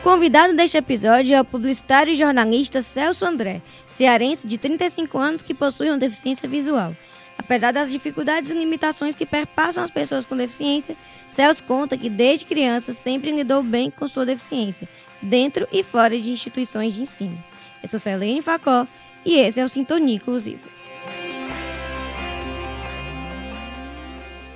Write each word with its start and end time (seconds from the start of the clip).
convidado 0.00 0.56
deste 0.56 0.78
episódio 0.78 1.34
é 1.34 1.40
o 1.40 1.44
publicitário 1.44 2.12
e 2.12 2.16
jornalista 2.16 2.80
Celso 2.80 3.26
André, 3.26 3.60
cearense 3.86 4.46
de 4.46 4.56
35 4.56 5.18
anos 5.18 5.42
que 5.42 5.52
possui 5.52 5.88
uma 5.88 5.98
deficiência 5.98 6.48
visual. 6.48 6.96
Apesar 7.36 7.72
das 7.72 7.90
dificuldades 7.90 8.50
e 8.50 8.54
limitações 8.54 9.14
que 9.14 9.26
perpassam 9.26 9.84
as 9.84 9.90
pessoas 9.90 10.24
com 10.24 10.36
deficiência, 10.36 10.96
Celso 11.26 11.62
conta 11.64 11.98
que 11.98 12.08
desde 12.08 12.46
criança 12.46 12.92
sempre 12.92 13.30
lidou 13.30 13.62
bem 13.62 13.90
com 13.90 14.08
sua 14.08 14.24
deficiência, 14.24 14.88
dentro 15.20 15.68
e 15.70 15.82
fora 15.82 16.18
de 16.18 16.30
instituições 16.30 16.94
de 16.94 17.02
ensino. 17.02 17.42
Eu 17.82 17.88
sou 17.88 18.00
Selene 18.00 18.42
Facó 18.42 18.86
e 19.24 19.36
esse 19.36 19.60
é 19.60 19.64
o 19.64 19.68
Sintonia 19.68 20.16
Inclusiva. 20.16 20.68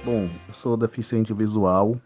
Bom, 0.05 0.31
eu 0.49 0.55
sou 0.55 0.77
deficiente 0.77 1.35
visual 1.35 2.01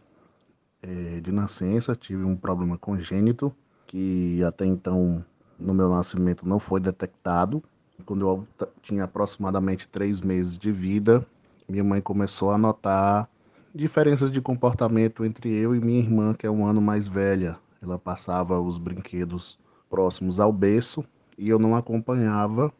é, 0.83 1.21
de 1.21 1.33
nascença, 1.33 1.95
tive 1.95 2.25
um 2.25 2.37
problema 2.37 2.79
congênito 2.79 3.55
que 3.87 4.43
até 4.45 4.65
então 4.65 5.25
no 5.59 5.75
meu 5.75 5.89
nascimento 5.89 6.47
não 6.47 6.61
foi 6.61 6.81
detectado. 6.81 7.63
Quando 8.07 8.27
eu 8.27 8.47
tinha 8.81 9.05
aproximadamente 9.05 9.89
três 9.89 10.21
meses 10.21 10.57
de 10.57 10.71
vida, 10.71 11.27
minha 11.69 11.83
mãe 11.83 12.01
começou 12.01 12.53
a 12.53 12.59
notar 12.59 13.29
diferenças 13.75 14.31
de 14.31 14.41
comportamento 14.41 15.25
entre 15.25 15.51
eu 15.51 15.75
e 15.75 15.81
minha 15.81 15.99
irmã, 15.99 16.35
que 16.35 16.47
é 16.47 16.51
um 16.51 16.65
ano 16.65 16.81
mais 16.81 17.09
velha. 17.09 17.59
Ela 17.83 17.99
passava 17.99 18.61
os 18.61 18.79
brinquedos 18.79 19.59
próximos 19.91 20.39
ao 20.39 20.53
berço 20.53 21.05
e 21.37 21.49
eu 21.49 21.59
não 21.59 21.75
acompanhava 21.75 22.73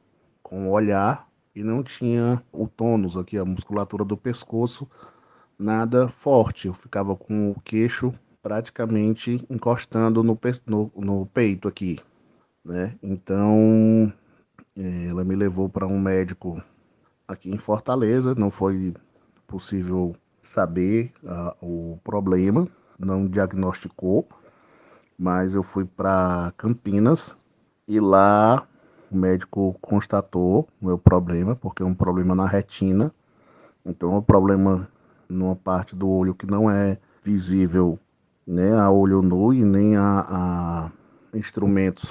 com 0.43 0.69
o 0.69 0.71
olhar 0.71 1.29
e 1.55 1.63
não 1.63 1.83
tinha 1.83 2.43
o 2.53 2.69
tônus 2.69 3.17
aqui, 3.17 3.37
a 3.37 3.45
musculatura 3.45 4.05
do 4.05 4.17
pescoço, 4.17 4.89
nada 5.59 6.09
forte. 6.09 6.69
Eu 6.69 6.75
ficava 6.75 7.17
com 7.17 7.51
o 7.51 7.61
queixo 7.61 8.15
praticamente 8.43 9.45
encostando 9.51 10.23
no, 10.23 10.39
no, 10.67 10.93
no 10.97 11.27
peito 11.27 11.67
aqui, 11.67 11.99
né? 12.65 12.95
Então, 13.03 14.13
é, 14.77 15.07
ela 15.07 15.25
me 15.25 15.35
levou 15.35 15.69
para 15.69 15.87
um 15.87 15.99
médico 15.99 16.63
aqui 17.27 17.51
em 17.51 17.59
Fortaleza. 17.59 18.35
Não 18.35 18.51
foi 18.51 18.95
possível 19.47 20.15
saber 20.41 21.13
uh, 21.25 21.55
o 21.61 21.99
problema, 22.05 22.69
não 22.99 23.27
diagnosticou, 23.27 24.27
mas 25.19 25.55
eu 25.55 25.63
fui 25.63 25.85
para 25.85 26.53
Campinas 26.57 27.37
e 27.87 27.99
lá 28.01 28.67
o 29.11 29.17
médico 29.17 29.77
constatou 29.81 30.69
o 30.81 30.87
meu 30.87 30.99
problema, 30.99 31.57
porque 31.57 31.83
é 31.83 31.87
um 31.87 31.95
problema 31.95 32.35
na 32.35 32.47
retina. 32.47 33.13
Então, 33.85 34.15
é 34.15 34.19
um 34.19 34.23
problema 34.23 34.89
numa 35.29 35.57
parte 35.57 35.95
do 35.95 36.09
olho 36.09 36.35
que 36.35 36.47
não 36.47 36.71
é 36.71 36.99
visível 37.23 37.99
né, 38.47 38.75
a 38.79 38.91
olho 38.91 39.21
nu 39.21 39.53
e 39.53 39.63
nem 39.63 39.97
a, 39.97 40.25
a 40.29 40.91
instrumentos 41.37 42.09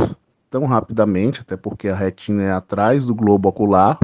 tão 0.50 0.66
rapidamente, 0.66 1.42
até 1.42 1.58
porque 1.58 1.90
a 1.90 1.96
retina 1.96 2.44
é 2.44 2.52
atrás 2.52 3.06
do 3.06 3.16
globo 3.16 3.50
ocular, 3.50 4.00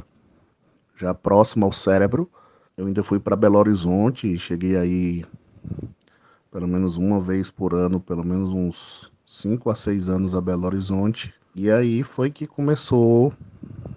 já 0.95 1.13
próximo 1.13 1.65
ao 1.65 1.71
cérebro. 1.71 2.29
Eu 2.75 2.87
ainda 2.87 3.03
fui 3.03 3.19
para 3.19 3.35
Belo 3.35 3.59
Horizonte 3.59 4.33
e 4.33 4.39
cheguei 4.39 4.75
aí 4.75 5.25
pelo 6.51 6.67
menos 6.67 6.97
uma 6.97 7.19
vez 7.19 7.49
por 7.49 7.73
ano, 7.73 7.99
pelo 7.99 8.23
menos 8.23 8.53
uns 8.53 9.11
5 9.25 9.69
a 9.69 9.75
6 9.75 10.09
anos 10.09 10.35
a 10.35 10.41
Belo 10.41 10.65
Horizonte. 10.65 11.33
E 11.55 11.69
aí 11.69 12.03
foi 12.03 12.29
que 12.29 12.45
começou 12.45 13.33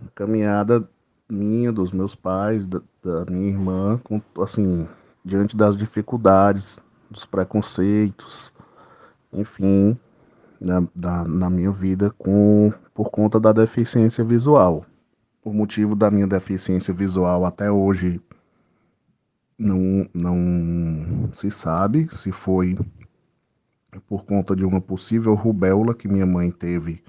a 0.06 0.10
caminhada 0.14 0.88
minha, 1.28 1.72
dos 1.72 1.92
meus 1.92 2.14
pais, 2.14 2.66
da, 2.66 2.80
da 3.02 3.24
minha 3.30 3.48
irmã, 3.48 4.00
com, 4.02 4.22
assim, 4.42 4.86
diante 5.26 5.56
das 5.56 5.76
dificuldades, 5.76 6.78
dos 7.10 7.26
preconceitos, 7.26 8.52
enfim, 9.32 9.98
na, 10.60 10.84
da, 10.94 11.24
na 11.24 11.50
minha 11.50 11.72
vida 11.72 12.14
com, 12.16 12.72
por 12.94 13.10
conta 13.10 13.40
da 13.40 13.52
deficiência 13.52 14.22
visual. 14.22 14.86
O 15.44 15.52
motivo 15.52 15.96
da 15.96 16.12
minha 16.12 16.28
deficiência 16.28 16.94
visual 16.94 17.44
até 17.44 17.68
hoje 17.68 18.20
não, 19.58 20.08
não 20.14 21.28
se 21.34 21.50
sabe 21.50 22.08
se 22.16 22.30
foi 22.30 22.78
por 24.06 24.24
conta 24.24 24.54
de 24.54 24.64
uma 24.64 24.80
possível 24.80 25.34
rubéola 25.34 25.92
que 25.92 26.06
minha 26.06 26.26
mãe 26.26 26.52
teve 26.52 27.02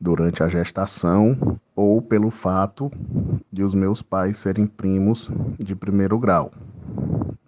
durante 0.00 0.42
a 0.42 0.48
gestação 0.48 1.58
ou 1.74 2.00
pelo 2.02 2.30
fato 2.30 2.90
de 3.52 3.62
os 3.62 3.74
meus 3.74 4.02
pais 4.02 4.38
serem 4.38 4.66
primos 4.66 5.30
de 5.58 5.74
primeiro 5.74 6.18
grau. 6.18 6.52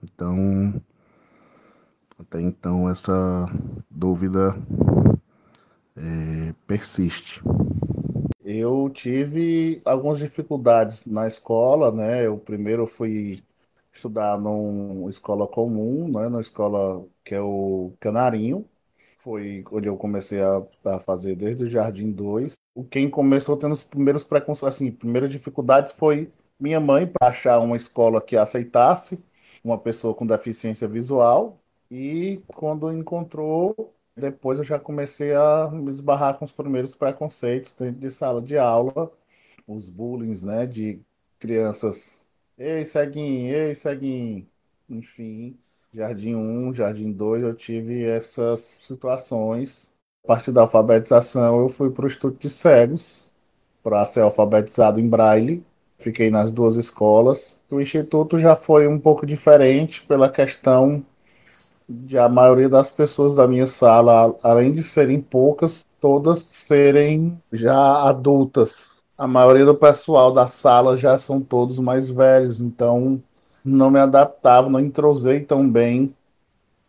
Então, 0.03 0.75
até 2.19 2.41
então 2.41 2.89
essa 2.89 3.47
dúvida 3.91 4.57
é, 5.97 6.55
persiste. 6.67 7.43
Eu 8.45 8.91
tive 8.91 9.81
algumas 9.85 10.19
dificuldades 10.19 11.05
na 11.07 11.27
escola, 11.27 11.91
né? 11.91 12.27
Eu 12.27 12.37
primeiro 12.39 12.87
fui 12.87 13.43
estudar 13.93 14.39
numa 14.39 15.09
escola 15.09 15.47
comum, 15.47 16.09
né? 16.09 16.29
Na 16.29 16.41
escola 16.41 17.05
que 17.25 17.35
é 17.35 17.41
o 17.41 17.93
Canarinho, 18.01 18.65
foi 19.25 19.65
onde 19.73 19.89
eu 19.89 19.97
comecei 19.97 20.41
a, 20.41 20.63
a 20.85 20.99
fazer 21.01 21.35
desde 21.35 21.65
o 21.65 21.71
Jardim 21.71 22.13
2. 22.13 22.55
O 22.75 22.85
quem 22.85 23.09
começou 23.09 23.57
tendo 23.57 23.73
os 23.73 23.83
primeiros 23.83 24.23
preconceitos, 24.23 24.77
assim, 24.77 24.93
primeiras 24.93 25.31
dificuldades 25.31 25.93
foi 25.93 26.31
minha 26.61 26.79
mãe 26.79 27.07
para 27.07 27.31
achar 27.31 27.59
uma 27.61 27.77
escola 27.77 28.21
que 28.21 28.37
aceitasse 28.37 29.19
uma 29.65 29.79
pessoa 29.79 30.15
com 30.15 30.27
deficiência 30.27 30.87
visual. 30.87 31.59
E 31.91 32.41
quando 32.49 32.93
encontrou, 32.93 33.95
depois 34.17 34.59
eu 34.59 34.65
já 34.65 34.79
comecei 34.79 35.35
a 35.35 35.71
me 35.73 35.91
esbarrar 35.91 36.39
com 36.39 36.45
os 36.45 36.53
primeiros 36.53 36.95
preconceitos 36.95 37.73
dentro 37.73 38.01
de 38.01 38.11
sala 38.11 38.43
de 38.43 38.59
aula, 38.59 39.11
os 39.67 39.89
bullying, 39.89 40.35
né, 40.45 40.67
de 40.67 41.01
crianças, 41.39 42.21
ei, 42.59 42.85
ceguinho, 42.85 43.55
ei, 43.55 43.75
ceguinho, 43.75 44.47
enfim. 44.89 45.59
Jardim 45.95 46.35
1, 46.35 46.75
Jardim 46.75 47.13
2, 47.13 47.45
eu 47.45 47.55
tive 47.55 48.05
essas 48.05 48.83
situações. 48.85 49.93
A 50.25 50.27
partir 50.27 50.51
da 50.51 50.63
alfabetização, 50.63 51.61
eu 51.61 51.69
fui 51.69 51.89
para 51.89 52.05
o 52.05 52.09
Instituto 52.09 52.37
de 52.41 52.51
Cegos 52.51 53.31
para 53.81 54.05
ser 54.05 54.23
alfabetizado 54.23 54.99
em 54.99 55.09
Braille. 55.09 55.63
Fiquei 55.99 56.33
nas 56.33 56.51
duas 56.51 56.75
escolas. 56.75 57.61
O 57.71 57.81
Instituto 57.81 58.41
já 58.41 58.57
foi 58.57 58.89
um 58.89 58.99
pouco 58.99 59.25
diferente 59.25 60.03
pela 60.03 60.29
questão 60.29 61.05
de 61.89 62.19
a 62.19 62.29
maioria 62.29 62.69
das 62.69 62.91
pessoas 62.91 63.33
da 63.33 63.47
minha 63.47 63.69
sala, 63.69 64.35
além 64.43 64.73
de 64.73 64.83
serem 64.83 65.21
poucas, 65.21 65.87
todas 66.01 66.43
serem 66.43 67.41
já 67.53 68.03
adultas. 68.03 69.05
A 69.17 69.29
maioria 69.29 69.65
do 69.65 69.77
pessoal 69.77 70.33
da 70.33 70.49
sala 70.49 70.97
já 70.97 71.17
são 71.21 71.41
todos 71.41 71.79
mais 71.79 72.11
velhos, 72.11 72.61
então 72.61 73.23
não 73.65 73.91
me 73.91 73.99
adaptava, 73.99 74.69
não 74.69 74.79
entrosei 74.79 75.41
tão 75.41 75.69
bem, 75.69 76.15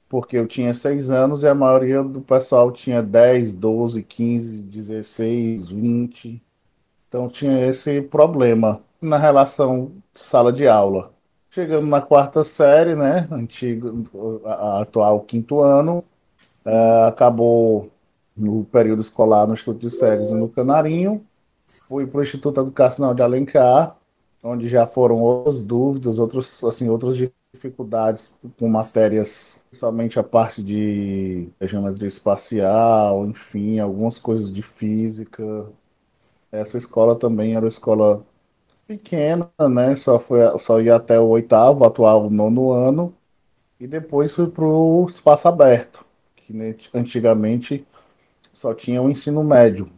porque 0.09 0.38
eu 0.38 0.47
tinha 0.47 0.74
seis 0.74 1.09
anos 1.09 1.41
e 1.44 1.47
a 1.47 1.56
maioria 1.56 2.03
do 2.03 2.22
pessoal 2.22 2.72
tinha 2.72 3.02
10, 3.02 3.53
12, 3.53 4.03
15, 4.03 4.62
16, 4.62 5.68
20. 5.69 6.41
Então 7.08 7.30
tinha 7.30 7.66
esse 7.68 8.02
problema 8.02 8.81
na 9.02 9.18
relação 9.18 9.91
sala 10.13 10.52
de 10.52 10.68
aula. 10.68 11.12
Chegando 11.50 11.88
na 11.88 12.02
quarta 12.02 12.44
série, 12.44 12.96
né, 12.96 13.28
antigo, 13.31 14.42
a, 14.46 14.81
atual 14.81 15.22
quinto 15.22 15.62
ano, 15.62 16.03
é, 16.66 17.03
acabou 17.07 17.90
no 18.36 18.66
período 18.66 19.02
escolar 19.02 19.47
no 19.47 19.53
Instituto 19.53 19.80
de 19.80 19.90
Séries 19.90 20.30
e 20.30 20.34
no 20.34 20.50
Canarinho, 20.50 21.25
fui 21.88 22.06
para 22.06 22.19
o 22.19 22.24
Instituto 22.24 22.59
Educacional 22.59 23.13
de 23.13 23.22
Alencar, 23.22 23.96
onde 24.45 24.69
já 24.69 24.85
foram 24.85 25.19
outras 25.22 25.63
dúvidas, 25.63 26.19
outros, 26.19 26.63
assim, 26.63 26.88
outras 26.88 27.18
dificuldades 27.53 28.31
com 28.59 28.69
matérias, 28.69 29.59
somente 29.74 30.19
a 30.19 30.24
parte 30.24 30.62
de 30.63 31.50
geometria 31.62 32.07
espacial, 32.07 33.25
enfim, 33.25 33.80
algumas 33.80 34.19
coisas 34.19 34.53
de 34.53 34.62
física. 34.62 35.65
Essa 36.51 36.77
escola 36.77 37.15
também 37.15 37.56
era 37.56 37.65
uma 37.65 37.69
escola 37.69 38.24
pequena, 38.88 39.51
né? 39.69 39.95
Só, 39.95 40.19
foi, 40.19 40.39
só 40.59 40.80
ia 40.80 40.95
até 40.95 41.19
o 41.19 41.27
oitavo, 41.27 41.83
atual 41.83 42.30
nono 42.30 42.71
ano, 42.71 43.13
e 43.80 43.88
depois 43.88 44.33
fui 44.33 44.48
para 44.48 44.65
o 44.65 45.06
espaço 45.09 45.48
aberto, 45.48 46.06
que 46.36 46.53
antigamente 46.94 47.86
só 48.53 48.74
tinha 48.74 49.01
o 49.01 49.09
ensino 49.09 49.44
médio. 49.44 49.89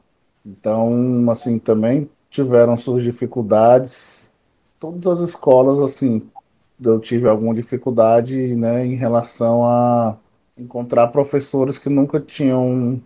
Então, 0.45 1.29
assim, 1.29 1.59
também 1.59 2.09
tiveram 2.29 2.77
suas 2.77 3.03
dificuldades, 3.03 4.16
todas 4.79 5.21
as 5.21 5.29
escolas, 5.29 5.79
assim, 5.79 6.21
eu 6.81 7.00
tive 7.00 7.27
alguma 7.27 7.53
dificuldade, 7.53 8.56
né, 8.56 8.85
em 8.85 8.95
relação 8.95 9.65
a 9.65 10.18
encontrar 10.57 11.07
professores 11.07 11.77
que 11.77 11.89
nunca 11.89 12.19
tinham 12.19 13.01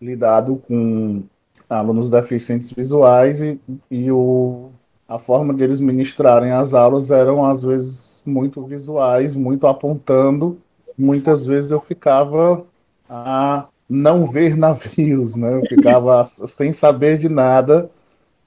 lidado 0.00 0.56
com 0.68 1.22
alunos 1.68 2.10
deficientes 2.10 2.70
visuais 2.70 3.40
e, 3.40 3.58
e 3.90 4.10
o, 4.10 4.70
a 5.08 5.18
forma 5.18 5.52
deles 5.52 5.80
ministrarem 5.80 6.52
as 6.52 6.74
aulas 6.74 7.10
eram 7.10 7.44
às 7.44 7.62
vezes 7.62 8.22
muito 8.24 8.62
visuais, 8.64 9.34
muito 9.34 9.66
apontando. 9.66 10.58
Muitas 10.96 11.44
vezes 11.44 11.70
eu 11.70 11.80
ficava 11.80 12.64
a 13.08 13.66
não 13.88 14.26
ver 14.26 14.56
navios, 14.56 15.36
né? 15.36 15.54
Eu 15.54 15.62
ficava 15.66 16.24
sem 16.24 16.72
saber 16.72 17.18
de 17.18 17.28
nada 17.28 17.90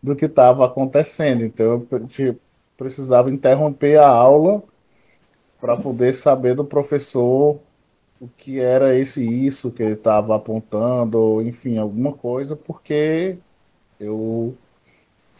do 0.01 0.15
que 0.15 0.25
estava 0.25 0.65
acontecendo. 0.65 1.43
Então 1.43 1.85
eu 1.91 2.07
tipo, 2.07 2.39
precisava 2.77 3.31
interromper 3.31 3.97
a 3.97 4.07
aula 4.07 4.63
para 5.59 5.75
poder 5.77 6.13
saber 6.13 6.55
do 6.55 6.63
professor 6.63 7.59
o 8.19 8.27
que 8.27 8.59
era 8.59 8.97
esse 8.97 9.23
isso 9.23 9.71
que 9.71 9.83
ele 9.83 9.93
estava 9.93 10.35
apontando, 10.35 11.19
ou 11.19 11.41
enfim, 11.41 11.77
alguma 11.77 12.13
coisa, 12.13 12.55
porque 12.55 13.37
eu 13.99 14.55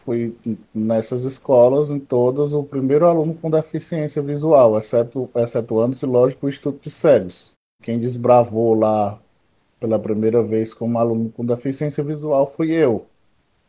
fui 0.04 0.36
nessas 0.74 1.24
escolas, 1.24 1.90
em 1.90 1.98
todas, 1.98 2.52
o 2.52 2.62
primeiro 2.62 3.06
aluno 3.06 3.34
com 3.34 3.50
deficiência 3.50 4.22
visual, 4.22 4.78
exceto, 4.78 5.28
excetuando-se, 5.34 6.06
lógico, 6.06 6.46
o 6.46 6.48
Instituto 6.48 6.82
de 6.82 6.90
Cegos. 6.90 7.50
Quem 7.82 7.98
desbravou 7.98 8.74
lá 8.74 9.20
pela 9.78 9.98
primeira 9.98 10.42
vez 10.42 10.72
como 10.72 10.98
aluno 10.98 11.30
com 11.30 11.44
deficiência 11.44 12.02
visual 12.02 12.46
fui 12.46 12.72
eu. 12.72 13.06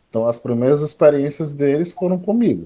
Então 0.09 0.27
as 0.27 0.37
primeiras 0.37 0.81
experiências 0.81 1.53
deles 1.53 1.91
foram 1.91 2.17
comigo. 2.17 2.65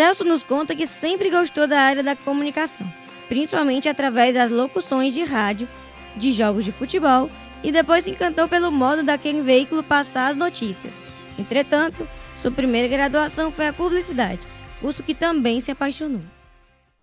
Celso 0.00 0.24
nos 0.24 0.42
conta 0.42 0.74
que 0.74 0.86
sempre 0.86 1.28
gostou 1.28 1.68
da 1.68 1.78
área 1.78 2.02
da 2.02 2.16
comunicação, 2.16 2.90
principalmente 3.28 3.86
através 3.86 4.32
das 4.32 4.50
locuções 4.50 5.12
de 5.12 5.22
rádio, 5.24 5.68
de 6.16 6.32
jogos 6.32 6.64
de 6.64 6.72
futebol 6.72 7.28
e 7.62 7.70
depois 7.70 8.04
se 8.04 8.10
encantou 8.10 8.48
pelo 8.48 8.72
modo 8.72 9.02
daquele 9.02 9.42
veículo 9.42 9.84
passar 9.84 10.30
as 10.30 10.38
notícias. 10.38 10.98
Entretanto, 11.38 12.08
sua 12.40 12.50
primeira 12.50 12.88
graduação 12.88 13.52
foi 13.52 13.66
a 13.66 13.74
publicidade, 13.74 14.40
curso 14.80 15.02
que 15.02 15.14
também 15.14 15.60
se 15.60 15.70
apaixonou. 15.70 16.22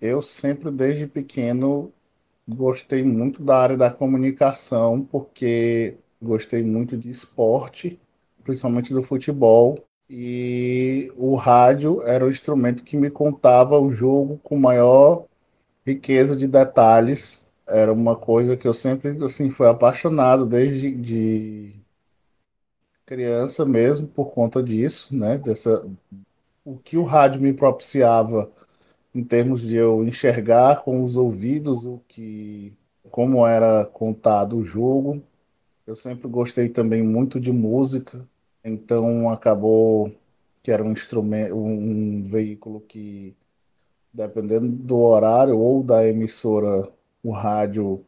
Eu 0.01 0.23
sempre, 0.23 0.71
desde 0.71 1.05
pequeno, 1.05 1.93
gostei 2.47 3.03
muito 3.03 3.43
da 3.43 3.59
área 3.59 3.77
da 3.77 3.91
comunicação, 3.91 5.03
porque 5.03 5.97
gostei 6.19 6.63
muito 6.63 6.97
de 6.97 7.11
esporte, 7.11 7.99
principalmente 8.43 8.91
do 8.91 9.03
futebol. 9.03 9.86
E 10.09 11.11
o 11.17 11.35
rádio 11.35 12.01
era 12.03 12.25
o 12.25 12.29
instrumento 12.29 12.83
que 12.83 12.97
me 12.97 13.09
contava 13.09 13.79
o 13.79 13.91
jogo 13.91 14.39
com 14.43 14.57
maior 14.57 15.25
riqueza 15.85 16.35
de 16.35 16.47
detalhes. 16.47 17.45
Era 17.67 17.91
uma 17.93 18.15
coisa 18.15 18.57
que 18.57 18.67
eu 18.67 18.73
sempre 18.73 19.23
assim 19.23 19.49
fui 19.49 19.67
apaixonado 19.67 20.45
desde 20.45 20.93
de 20.95 21.75
criança 23.05 23.65
mesmo 23.65 24.07
por 24.07 24.31
conta 24.31 24.61
disso, 24.61 25.15
né? 25.15 25.37
Dessa 25.37 25.89
o 26.65 26.77
que 26.77 26.97
o 26.97 27.03
rádio 27.03 27.41
me 27.41 27.53
propiciava 27.53 28.51
em 29.15 29.23
termos 29.23 29.61
de 29.61 29.75
eu 29.77 30.05
enxergar 30.05 30.83
com 30.83 31.03
os 31.03 31.15
ouvidos 31.17 31.85
o 31.85 32.01
que 32.07 32.73
como 33.11 33.47
era 33.47 33.85
contado 33.85 34.57
o 34.57 34.65
jogo. 34.65 35.23
Eu 35.87 35.95
sempre 35.95 36.27
gostei 36.27 36.69
também 36.69 37.03
muito 37.03 37.39
de 37.39 37.51
música, 37.51 38.27
então 38.67 39.29
acabou 39.29 40.11
que 40.63 40.71
era 40.71 40.83
um 40.83 40.91
instrumento, 40.91 41.55
um 41.55 42.21
veículo 42.23 42.81
que 42.81 43.35
dependendo 44.13 44.67
do 44.67 44.97
horário 44.97 45.57
ou 45.57 45.83
da 45.83 46.07
emissora, 46.07 46.91
o 47.23 47.31
rádio 47.31 48.03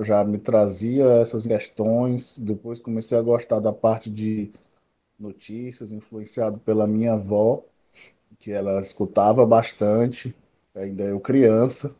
já 0.00 0.24
me 0.24 0.38
trazia 0.38 1.04
essas 1.20 1.46
questões. 1.46 2.38
Depois 2.38 2.80
comecei 2.80 3.16
a 3.16 3.22
gostar 3.22 3.60
da 3.60 3.72
parte 3.72 4.10
de 4.10 4.50
notícias, 5.18 5.92
influenciado 5.92 6.58
pela 6.58 6.86
minha 6.86 7.14
avó, 7.14 7.62
que 8.38 8.50
ela 8.50 8.80
escutava 8.80 9.46
bastante 9.46 10.34
ainda 10.74 11.04
eu 11.04 11.20
criança, 11.20 11.94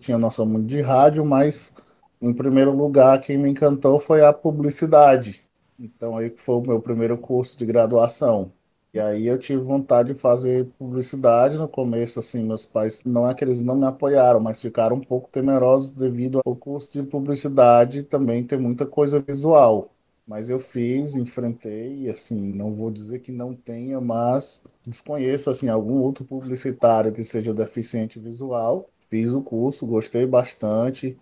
tinha 0.00 0.18
noção 0.18 0.44
muito 0.46 0.66
de 0.66 0.80
rádio, 0.80 1.24
mas 1.24 1.72
em 2.20 2.32
primeiro 2.32 2.72
lugar 2.72 3.20
quem 3.20 3.38
me 3.38 3.48
encantou 3.50 3.98
foi 4.00 4.24
a 4.24 4.32
publicidade. 4.32 5.45
Então 5.78 6.16
aí 6.16 6.30
foi 6.30 6.54
o 6.56 6.60
meu 6.60 6.80
primeiro 6.80 7.16
curso 7.18 7.56
de 7.56 7.64
graduação. 7.66 8.52
E 8.92 8.98
aí 9.00 9.26
eu 9.26 9.38
tive 9.38 9.62
vontade 9.62 10.14
de 10.14 10.18
fazer 10.18 10.66
publicidade 10.78 11.56
no 11.58 11.68
começo, 11.68 12.18
assim, 12.18 12.42
meus 12.42 12.64
pais 12.64 13.04
não 13.04 13.28
é 13.28 13.34
que 13.34 13.44
eles 13.44 13.62
não 13.62 13.76
me 13.76 13.86
apoiaram, 13.86 14.40
mas 14.40 14.60
ficaram 14.60 14.96
um 14.96 15.00
pouco 15.00 15.28
temerosos 15.30 15.94
devido 15.94 16.40
ao 16.46 16.56
curso 16.56 16.92
de 16.92 17.02
publicidade 17.06 18.02
também 18.02 18.46
ter 18.46 18.58
muita 18.58 18.86
coisa 18.86 19.20
visual. 19.20 19.90
Mas 20.26 20.48
eu 20.48 20.58
fiz, 20.58 21.14
enfrentei, 21.14 22.08
assim, 22.10 22.52
não 22.52 22.74
vou 22.74 22.90
dizer 22.90 23.20
que 23.20 23.30
não 23.30 23.54
tenha, 23.54 24.00
mas 24.00 24.62
desconheço 24.84 25.50
assim 25.50 25.68
algum 25.68 25.98
outro 26.00 26.24
publicitário 26.24 27.12
que 27.12 27.22
seja 27.24 27.52
deficiente 27.54 28.18
visual. 28.18 28.88
Fiz 29.10 29.32
o 29.32 29.42
curso, 29.42 29.86
gostei 29.86 30.26
bastante. 30.26 31.16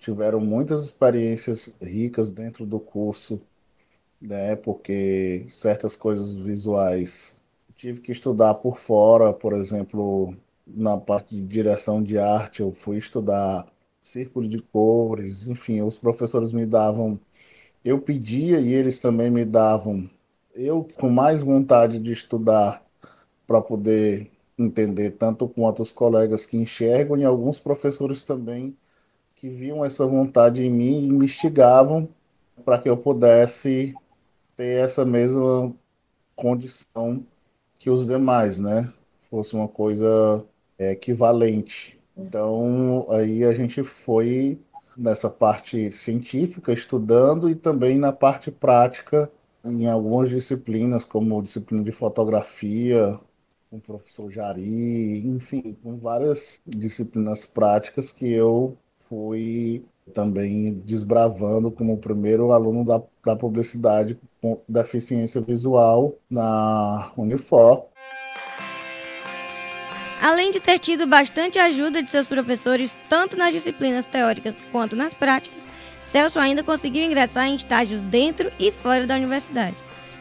Tiveram 0.00 0.40
muitas 0.40 0.84
experiências 0.84 1.74
ricas 1.80 2.32
dentro 2.32 2.66
do 2.66 2.80
curso, 2.80 3.40
né? 4.20 4.56
Porque 4.56 5.46
certas 5.48 5.96
coisas 5.96 6.36
visuais 6.36 7.36
tive 7.76 8.00
que 8.00 8.12
estudar 8.12 8.54
por 8.54 8.78
fora, 8.78 9.32
por 9.32 9.54
exemplo, 9.54 10.34
na 10.66 10.96
parte 10.98 11.34
de 11.34 11.42
direção 11.46 12.02
de 12.02 12.18
arte, 12.18 12.60
eu 12.60 12.72
fui 12.72 12.98
estudar 12.98 13.66
círculo 14.02 14.48
de 14.48 14.60
cores, 14.60 15.46
enfim, 15.46 15.82
os 15.82 15.98
professores 15.98 16.52
me 16.52 16.66
davam 16.66 17.18
eu 17.84 17.98
pedia 17.98 18.60
e 18.60 18.72
eles 18.74 19.00
também 19.00 19.30
me 19.30 19.44
davam. 19.44 20.08
Eu 20.54 20.86
com 20.98 21.08
mais 21.08 21.40
vontade 21.42 21.98
de 21.98 22.12
estudar 22.12 22.82
para 23.46 23.60
poder 23.60 24.30
entender 24.58 25.12
tanto 25.12 25.48
quanto 25.48 25.82
os 25.82 25.90
colegas 25.90 26.44
que 26.44 26.56
enxergam 26.56 27.16
e 27.16 27.24
alguns 27.24 27.58
professores 27.58 28.22
também 28.24 28.76
que 29.36 29.48
viam 29.48 29.82
essa 29.84 30.06
vontade 30.06 30.62
em 30.62 30.70
mim 30.70 31.06
e 31.06 31.10
me 31.10 31.24
instigavam 31.24 32.08
para 32.64 32.78
que 32.78 32.88
eu 32.88 32.96
pudesse 32.96 33.94
ter 34.60 34.84
essa 34.84 35.06
mesma 35.06 35.74
condição 36.36 37.24
que 37.78 37.88
os 37.88 38.06
demais, 38.06 38.58
né? 38.58 38.92
Fosse 39.30 39.54
uma 39.54 39.66
coisa 39.66 40.44
é, 40.78 40.92
equivalente. 40.92 41.98
Então, 42.14 43.06
aí 43.08 43.42
a 43.42 43.54
gente 43.54 43.82
foi 43.82 44.60
nessa 44.94 45.30
parte 45.30 45.90
científica, 45.90 46.74
estudando, 46.74 47.48
e 47.48 47.54
também 47.54 47.96
na 47.96 48.12
parte 48.12 48.50
prática, 48.50 49.30
em 49.64 49.86
algumas 49.86 50.28
disciplinas, 50.28 51.04
como 51.04 51.42
disciplina 51.42 51.82
de 51.82 51.92
fotografia, 51.92 53.18
com 53.70 53.78
o 53.78 53.80
professor 53.80 54.30
Jari, 54.30 55.26
enfim, 55.26 55.74
com 55.82 55.96
várias 55.96 56.60
disciplinas 56.66 57.46
práticas 57.46 58.12
que 58.12 58.30
eu 58.30 58.76
fui 59.08 59.82
também 60.10 60.74
desbravando 60.84 61.70
como 61.70 61.96
primeiro 61.96 62.52
aluno 62.52 62.84
da, 62.84 63.02
da 63.24 63.36
publicidade 63.36 64.18
com 64.42 64.60
deficiência 64.68 65.40
visual 65.40 66.14
na 66.28 67.12
Unifor. 67.16 67.86
Além 70.20 70.50
de 70.50 70.60
ter 70.60 70.78
tido 70.78 71.06
bastante 71.06 71.58
ajuda 71.58 72.02
de 72.02 72.10
seus 72.10 72.26
professores, 72.26 72.94
tanto 73.08 73.38
nas 73.38 73.54
disciplinas 73.54 74.04
teóricas 74.04 74.54
quanto 74.70 74.94
nas 74.94 75.14
práticas, 75.14 75.66
Celso 76.02 76.38
ainda 76.38 76.62
conseguiu 76.62 77.02
ingressar 77.04 77.46
em 77.46 77.54
estágios 77.54 78.02
dentro 78.02 78.50
e 78.58 78.70
fora 78.70 79.06
da 79.06 79.16
universidade. 79.16 79.76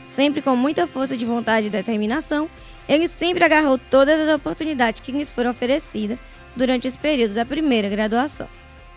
Sempre 0.05 0.41
com 0.41 0.55
muita 0.55 0.87
força 0.87 1.17
de 1.17 1.25
vontade 1.25 1.67
e 1.67 1.69
determinação, 1.69 2.49
ele 2.87 3.07
sempre 3.07 3.43
agarrou 3.43 3.77
todas 3.77 4.19
as 4.21 4.33
oportunidades 4.33 5.01
que 5.01 5.11
lhes 5.11 5.29
foram 5.29 5.51
oferecidas 5.51 6.17
durante 6.55 6.87
esse 6.87 6.97
período 6.97 7.33
da 7.33 7.45
primeira 7.45 7.89
graduação. 7.89 8.47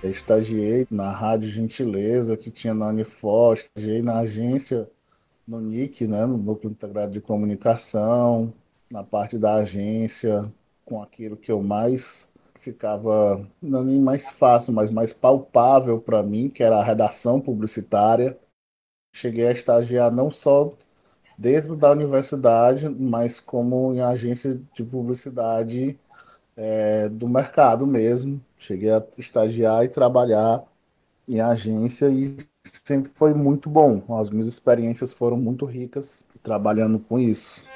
Eu 0.03 0.11
estagiei 0.11 0.87
na 0.91 1.13
Rádio 1.13 1.49
Gentileza, 1.49 2.37
que 2.37 2.51
tinha 2.51 2.75
na 2.75 2.89
Unifor, 2.89 3.55
estagiei 3.55 4.03
na 4.03 4.19
agência, 4.19 4.91
no 5.47 5.61
NIC, 5.61 6.09
né, 6.09 6.27
no 6.27 6.37
Núcleo 6.37 6.73
Integrado 6.73 7.13
de 7.13 7.21
Comunicação, 7.21 8.53
na 8.91 9.05
parte 9.05 9.39
da 9.39 9.55
agência, 9.55 10.53
com 10.85 11.01
aquilo 11.01 11.37
que 11.37 11.53
eu 11.53 11.63
mais 11.63 12.29
ficava, 12.59 13.47
não 13.61 13.81
é 13.81 13.85
nem 13.85 14.01
mais 14.01 14.29
fácil, 14.31 14.73
mas 14.73 14.91
mais 14.91 15.13
palpável 15.13 16.01
para 16.01 16.23
mim, 16.23 16.49
que 16.49 16.63
era 16.63 16.79
a 16.79 16.85
redação 16.85 17.41
publicitária. 17.41 18.37
Cheguei 19.15 19.47
a 19.47 19.53
estagiar 19.53 20.11
não 20.11 20.31
só 20.31 20.73
dentro 21.39 21.77
da 21.77 21.91
universidade, 21.93 22.89
mas 22.89 23.39
como 23.39 23.95
em 23.95 24.01
agência 24.01 24.61
de 24.75 24.85
publicidade 24.85 25.99
é, 26.57 27.09
do 27.09 27.29
mercado 27.29 27.87
mesmo. 27.87 28.41
Cheguei 28.63 28.91
a 28.91 29.03
estagiar 29.19 29.85
e 29.85 29.89
trabalhar 29.89 30.63
em 31.29 31.41
agência 31.41 32.09
e 32.09 32.37
sempre 32.85 33.11
foi 33.17 33.35
muito 33.35 33.69
bom. 33.69 34.03
As 34.21 34.31
minhas 34.31 34.47
experiências 34.47 35.13
foram 35.13 35.37
muito 35.37 35.65
ricas 35.65 36.25
trabalhando 36.45 37.01
com 37.01 37.19
isso. 37.19 37.67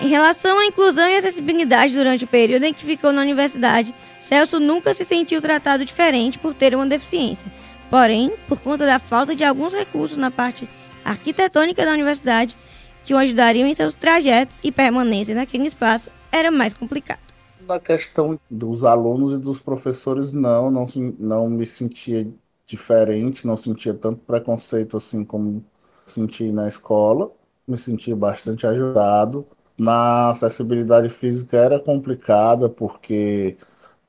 Em 0.00 0.08
relação 0.08 0.58
à 0.58 0.66
inclusão 0.66 1.08
e 1.08 1.14
acessibilidade 1.14 1.94
durante 1.94 2.24
o 2.24 2.28
período 2.28 2.64
em 2.64 2.74
que 2.74 2.84
ficou 2.84 3.12
na 3.12 3.22
universidade, 3.22 3.94
Celso 4.18 4.58
nunca 4.58 4.92
se 4.92 5.04
sentiu 5.04 5.40
tratado 5.40 5.84
diferente 5.84 6.40
por 6.40 6.52
ter 6.52 6.74
uma 6.74 6.84
deficiência. 6.84 7.50
Porém, 7.88 8.32
por 8.48 8.58
conta 8.58 8.84
da 8.84 8.98
falta 8.98 9.32
de 9.32 9.44
alguns 9.44 9.72
recursos 9.72 10.16
na 10.16 10.30
parte 10.30 10.68
arquitetônica 11.04 11.84
da 11.84 11.92
universidade 11.92 12.56
que 13.04 13.14
o 13.14 13.18
ajudariam 13.18 13.68
em 13.68 13.74
seus 13.74 13.94
trajetos 13.94 14.58
e 14.64 14.72
permanência 14.72 15.36
naquele 15.36 15.68
espaço, 15.68 16.10
era 16.32 16.50
mais 16.50 16.72
complicado. 16.72 17.31
Na 17.72 17.80
questão 17.80 18.38
dos 18.50 18.84
alunos 18.84 19.34
e 19.34 19.38
dos 19.38 19.60
professores, 19.60 20.32
não, 20.32 20.70
não, 20.70 20.86
não 21.18 21.48
me 21.48 21.66
sentia 21.66 22.30
diferente, 22.66 23.46
não 23.46 23.56
sentia 23.56 23.94
tanto 23.94 24.20
preconceito 24.20 24.96
assim 24.96 25.24
como 25.24 25.64
senti 26.06 26.52
na 26.52 26.68
escola, 26.68 27.30
me 27.66 27.78
senti 27.78 28.14
bastante 28.14 28.66
ajudado. 28.66 29.46
Na 29.78 30.30
acessibilidade 30.30 31.08
física 31.08 31.56
era 31.56 31.80
complicada 31.80 32.68
porque 32.68 33.56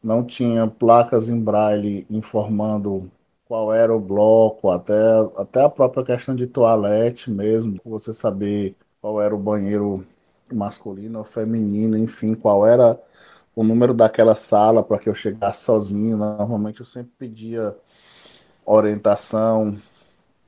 não 0.03 0.24
tinha 0.25 0.67
placas 0.67 1.29
em 1.29 1.39
braille 1.39 2.05
informando 2.10 3.10
qual 3.46 3.74
era 3.74 3.96
o 3.96 4.00
bloco, 4.00 4.70
até, 4.72 4.93
até 5.38 5.63
a 5.63 5.70
própria 5.70 6.03
questão 6.03 6.36
de 6.36 6.48
toalete 6.48 7.32
mesmo, 7.32 7.79
você 7.86 8.13
saber 8.13 8.75
qual 9.01 9.22
era 9.22 9.34
o 9.36 9.38
banheiro 9.39 10.05
masculino 10.51 11.20
ou 11.20 11.25
feminino, 11.25 11.98
enfim, 11.98 12.36
qual 12.36 12.65
era 12.65 13.00
o 13.55 13.63
número 13.63 13.93
daquela 13.93 14.36
sala 14.36 14.83
para 14.83 15.00
que 15.00 15.10
eu 15.10 15.15
chegasse 15.15 15.63
sozinho. 15.63 16.17
Normalmente 16.17 16.79
eu 16.79 16.86
sempre 16.86 17.12
pedia 17.17 17.75
orientação, 18.65 19.77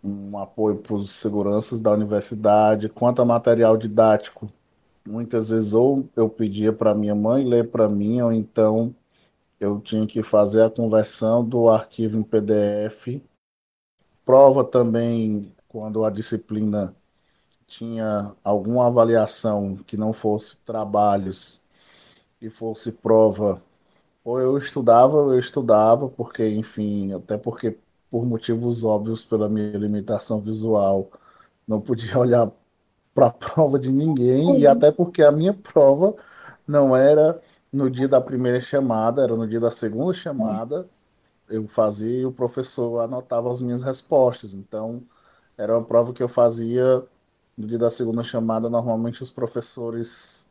um 0.03 0.37
apoio 0.37 0.77
para 0.77 0.93
os 0.95 1.11
seguranças 1.11 1.81
da 1.81 1.91
universidade, 1.91 2.89
quanto 2.89 3.21
a 3.21 3.25
material 3.25 3.77
didático. 3.77 4.49
Muitas 5.07 5.49
vezes 5.49 5.73
ou 5.73 6.07
eu 6.15 6.29
pedia 6.29 6.73
para 6.73 6.95
minha 6.95 7.15
mãe 7.15 7.45
ler 7.45 7.69
para 7.69 7.87
mim, 7.87 8.21
ou 8.21 8.31
então 8.31 8.93
eu 9.59 9.79
tinha 9.79 10.05
que 10.07 10.23
fazer 10.23 10.63
a 10.63 10.69
conversão 10.69 11.43
do 11.43 11.69
arquivo 11.69 12.17
em 12.17 12.23
PDF. 12.23 13.21
Prova 14.25 14.63
também 14.63 15.53
quando 15.67 16.03
a 16.03 16.09
disciplina 16.09 16.95
tinha 17.67 18.31
alguma 18.43 18.87
avaliação 18.87 19.75
que 19.85 19.97
não 19.97 20.13
fosse 20.13 20.57
trabalhos 20.57 21.61
e 22.41 22.49
fosse 22.49 22.91
prova, 22.91 23.61
ou 24.23 24.39
eu 24.39 24.57
estudava, 24.57 25.17
ou 25.17 25.33
eu 25.33 25.39
estudava, 25.39 26.07
porque, 26.09 26.47
enfim, 26.47 27.13
até 27.13 27.37
porque 27.37 27.77
por 28.09 28.25
motivos 28.25 28.83
óbvios 28.83 29.23
pela 29.23 29.49
minha 29.49 29.77
limitação 29.77 30.39
visual, 30.39 31.09
não 31.67 31.81
podia 31.81 32.17
olhar 32.19 32.51
para 33.13 33.27
a 33.27 33.31
prova 33.31 33.79
de 33.79 33.91
ninguém, 33.91 34.47
uhum. 34.47 34.57
e 34.57 34.67
até 34.67 34.91
porque 34.91 35.23
a 35.23 35.31
minha 35.31 35.53
prova 35.53 36.15
não 36.67 36.95
era 36.95 37.41
no 37.71 37.89
dia 37.89 38.07
da 38.07 38.21
primeira 38.21 38.59
chamada, 38.59 39.23
era 39.23 39.35
no 39.35 39.47
dia 39.47 39.59
da 39.59 39.71
segunda 39.71 40.13
chamada. 40.13 40.87
Eu 41.47 41.67
fazia 41.67 42.21
e 42.21 42.25
o 42.25 42.31
professor 42.31 42.99
anotava 43.01 43.51
as 43.51 43.61
minhas 43.61 43.83
respostas. 43.83 44.53
Então, 44.53 45.03
era 45.57 45.77
uma 45.77 45.83
prova 45.85 46.13
que 46.13 46.23
eu 46.23 46.27
fazia 46.27 47.03
no 47.57 47.67
dia 47.67 47.77
da 47.77 47.89
segunda 47.89 48.23
chamada. 48.23 48.69
Normalmente, 48.69 49.21
os 49.21 49.29
professores 49.29 50.47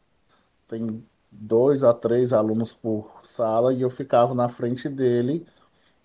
têm 0.68 1.02
dois 1.34 1.84
a 1.84 1.92
três 1.94 2.32
alunos 2.32 2.72
por 2.72 3.20
sala 3.24 3.74
e 3.74 3.82
eu 3.82 3.90
ficava 3.90 4.34
na 4.34 4.48
frente 4.48 4.88
dele 4.88 5.46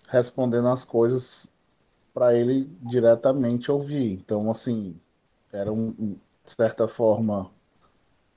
respondendo 0.08 0.68
as 0.68 0.84
coisas 0.84 1.48
para 2.14 2.34
ele 2.36 2.66
diretamente 2.82 3.70
ouvir. 3.72 4.12
Então, 4.14 4.50
assim, 4.50 5.00
era 5.52 5.72
um, 5.72 5.92
de 5.92 6.18
certa 6.46 6.88
forma, 6.88 7.50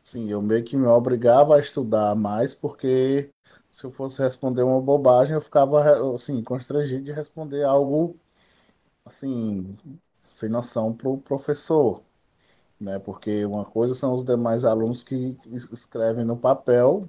sim, 0.03 0.29
eu 0.29 0.41
meio 0.41 0.63
que 0.63 0.77
me 0.77 0.87
obrigava 0.87 1.55
a 1.55 1.59
estudar 1.59 2.15
mais, 2.15 2.53
porque 2.55 3.29
se 3.71 3.85
eu 3.85 3.91
fosse 3.91 4.21
responder 4.21 4.63
uma 4.63 4.81
bobagem, 4.81 5.33
eu 5.35 5.41
ficava, 5.41 6.15
assim, 6.15 6.43
constrangido 6.43 7.03
de 7.05 7.11
responder 7.11 7.63
algo, 7.63 8.17
assim, 9.05 9.77
sem 10.27 10.49
noção 10.49 10.93
para 10.93 11.09
o 11.09 11.17
professor, 11.19 12.03
né? 12.83 12.99
Porque 12.99 13.45
uma 13.45 13.65
coisa 13.65 13.95
são 13.95 14.13
os 14.13 14.23
demais 14.23 14.65
alunos 14.65 15.03
que 15.03 15.37
escrevem 15.71 16.25
no 16.25 16.37
papel 16.37 17.07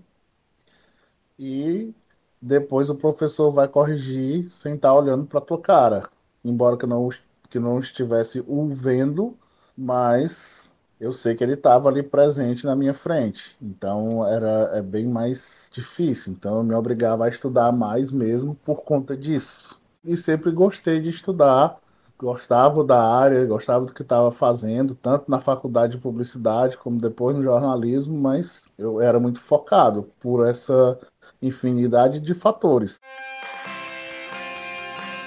e 1.38 1.92
depois 2.40 2.90
o 2.90 2.94
professor 2.94 3.50
vai 3.50 3.66
corrigir 3.68 4.50
sem 4.50 4.74
estar 4.74 4.94
olhando 4.94 5.26
para 5.26 5.40
tua 5.40 5.60
cara, 5.60 6.08
embora 6.44 6.76
que 6.76 6.86
não 6.86 7.08
que 7.50 7.58
não 7.58 7.78
estivesse 7.78 8.42
o 8.48 8.66
vendo, 8.66 9.36
mas 9.76 10.72
eu 11.00 11.12
sei 11.12 11.34
que 11.36 11.44
ele 11.44 11.54
estava 11.54 11.88
ali 11.88 12.02
presente 12.02 12.66
na 12.66 12.74
minha 12.74 12.94
frente. 12.94 13.56
Então 13.62 14.26
era 14.26 14.70
é 14.76 14.82
bem 14.82 15.06
mais 15.06 15.68
difícil. 15.72 16.32
Então 16.32 16.56
eu 16.58 16.64
me 16.64 16.74
obrigava 16.74 17.26
a 17.26 17.28
estudar 17.28 17.70
mais 17.72 18.10
mesmo 18.10 18.54
por 18.64 18.82
conta 18.82 19.16
disso. 19.16 19.78
E 20.04 20.16
sempre 20.16 20.50
gostei 20.50 21.00
de 21.00 21.10
estudar, 21.10 21.78
gostava 22.18 22.84
da 22.84 23.02
área, 23.02 23.44
gostava 23.44 23.84
do 23.84 23.92
que 23.92 24.02
estava 24.02 24.30
fazendo, 24.30 24.94
tanto 24.94 25.30
na 25.30 25.40
faculdade 25.40 25.96
de 25.96 26.02
publicidade 26.02 26.76
como 26.76 27.00
depois 27.00 27.36
no 27.36 27.42
jornalismo, 27.42 28.18
mas 28.18 28.62
eu 28.78 29.00
era 29.00 29.18
muito 29.18 29.40
focado 29.40 30.08
por 30.20 30.46
essa 30.46 30.98
infinidade 31.42 32.20
de 32.20 32.34
fatores. 32.34 33.00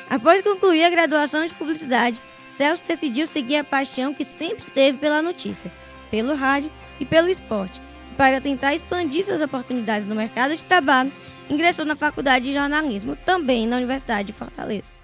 Após 0.09 0.41
concluir 0.41 0.85
a 0.85 0.89
graduação 0.89 1.45
de 1.45 1.53
publicidade, 1.53 2.21
Celso 2.43 2.87
decidiu 2.87 3.27
seguir 3.27 3.57
a 3.57 3.63
paixão 3.63 4.13
que 4.13 4.23
sempre 4.23 4.71
teve 4.71 4.97
pela 4.97 5.21
notícia, 5.21 5.71
pelo 6.09 6.33
rádio 6.33 6.71
e 6.99 7.05
pelo 7.05 7.29
esporte. 7.29 7.81
Para 8.17 8.41
tentar 8.41 8.73
expandir 8.73 9.23
suas 9.23 9.41
oportunidades 9.41 10.07
no 10.07 10.15
mercado 10.15 10.55
de 10.55 10.63
trabalho, 10.63 11.11
ingressou 11.49 11.85
na 11.85 11.95
faculdade 11.95 12.45
de 12.45 12.53
jornalismo, 12.53 13.15
também 13.17 13.67
na 13.67 13.77
Universidade 13.77 14.27
de 14.27 14.33
Fortaleza. 14.33 14.96